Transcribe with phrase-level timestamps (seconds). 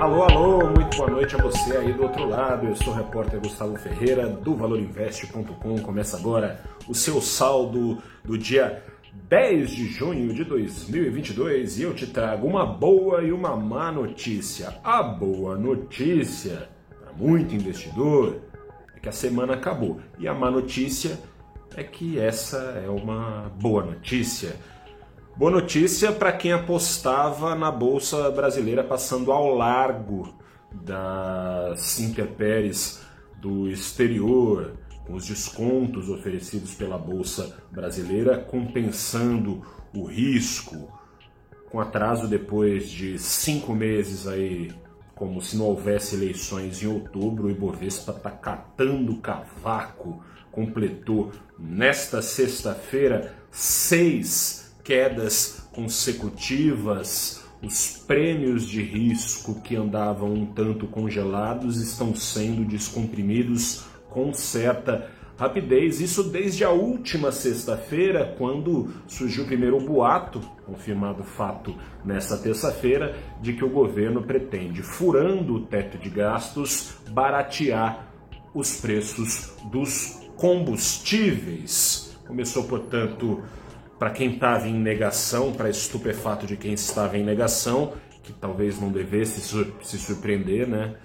[0.00, 2.66] Alô, alô, muito boa noite a você aí do outro lado.
[2.66, 5.78] Eu sou o repórter Gustavo Ferreira do valorinvest.com.
[5.80, 8.82] Começa agora o seu saldo do dia
[9.28, 14.74] 10 de junho de 2022 e eu te trago uma boa e uma má notícia.
[14.82, 18.40] A boa notícia para muito investidor
[18.96, 21.20] é que a semana acabou e a má notícia
[21.76, 24.56] é que essa é uma boa notícia.
[25.36, 30.34] Boa notícia para quem apostava na bolsa brasileira passando ao largo
[30.70, 33.00] das intempéries
[33.40, 34.74] do exterior,
[35.06, 39.62] com os descontos oferecidos pela bolsa brasileira, compensando
[39.96, 40.92] o risco,
[41.70, 44.70] com atraso depois de cinco meses aí,
[45.14, 50.22] como se não houvesse eleições em outubro, o Ibovespa está catando cavaco,
[50.52, 61.76] completou nesta sexta-feira seis quedas consecutivas, os prêmios de risco que andavam um tanto congelados
[61.76, 66.00] estão sendo descomprimidos com certa rapidez.
[66.00, 73.54] Isso desde a última sexta-feira, quando surgiu primeiro o boato, confirmado fato nesta terça-feira, de
[73.54, 78.06] que o governo pretende, furando o teto de gastos, baratear
[78.54, 82.18] os preços dos combustíveis.
[82.26, 83.42] Começou, portanto,
[84.00, 88.90] para quem estava em negação, para estupefato de quem estava em negação, que talvez não
[88.90, 89.42] devesse
[89.82, 90.96] se surpreender, né?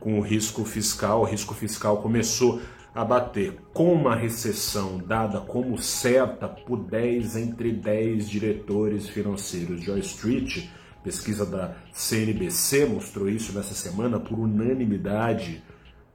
[0.00, 2.60] Com o risco fiscal, o risco fiscal começou
[2.94, 9.88] a bater com uma recessão dada como certa por 10 entre 10 diretores financeiros de
[9.88, 10.68] Wall Street.
[11.02, 15.62] Pesquisa da CNBC mostrou isso nessa semana por unanimidade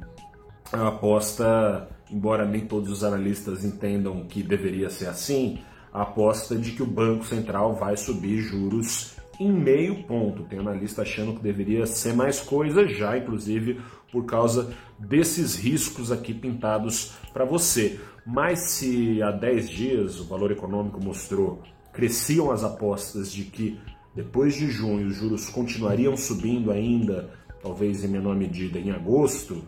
[0.72, 5.60] a aposta, embora nem todos os analistas entendam que deveria ser assim,
[5.92, 10.44] a aposta de que o Banco Central vai subir juros em meio ponto.
[10.44, 13.80] Tem analista achando que deveria ser mais coisa, já inclusive
[14.10, 18.00] por causa desses riscos aqui pintados para você.
[18.24, 23.78] Mas se há 10 dias o valor econômico mostrou, cresciam as apostas de que
[24.16, 27.28] depois de junho, os juros continuariam subindo ainda,
[27.62, 29.62] talvez em menor medida em agosto.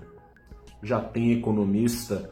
[0.82, 2.30] Já tem economista,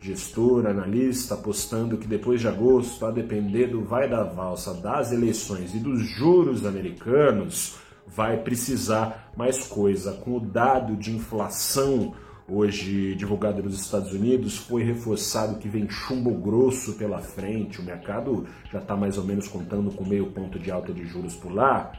[0.00, 5.72] gestor, analista apostando que depois de agosto, a depender do vai da valsa das eleições
[5.72, 7.76] e dos juros americanos,
[8.08, 10.14] vai precisar mais coisa.
[10.14, 12.12] Com o dado de inflação
[12.54, 18.46] hoje divulgado nos Estados Unidos, foi reforçado que vem chumbo grosso pela frente, o mercado
[18.70, 21.92] já está mais ou menos contando com meio ponto de alta de juros por lá,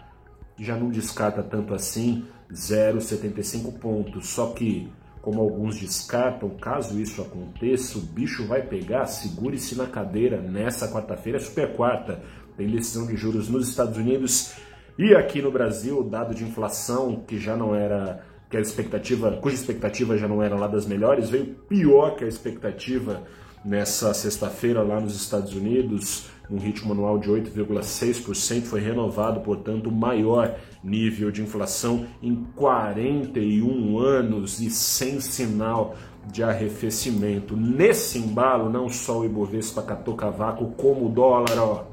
[0.59, 4.91] já não descarta tanto assim 0,75 pontos, só que
[5.21, 11.37] como alguns descartam, caso isso aconteça, o bicho vai pegar, segure-se na cadeira nessa quarta-feira,
[11.37, 12.21] é super quarta,
[12.57, 14.53] tem decisão de juros nos Estados Unidos
[14.99, 18.23] e aqui no Brasil, dado de inflação que já não era
[18.53, 22.27] que a expectativa, cuja expectativa já não era lá das melhores, veio pior que a
[22.27, 23.23] expectativa
[23.65, 29.91] nessa sexta-feira lá nos Estados Unidos, um ritmo anual de 8,6%, foi renovado, portanto, o
[29.91, 35.95] maior nível de inflação em 41 anos e sem sinal
[36.31, 37.57] de arrefecimento.
[37.57, 41.85] Nesse embalo, não só o Ibovespa catou cavaco, como o dólar, ó,